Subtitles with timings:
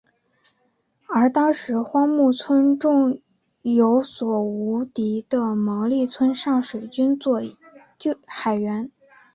[1.07, 3.21] 而当时荒木村重
[3.61, 7.39] 有所向无敌的毛利村上水军作
[8.25, 8.89] 海援。